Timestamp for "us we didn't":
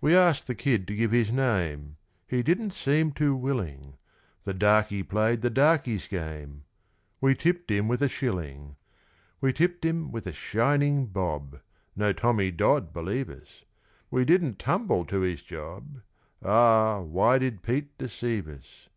13.30-14.58